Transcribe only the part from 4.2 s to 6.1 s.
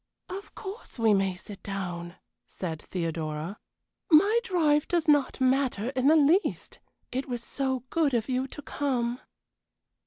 drive does not matter in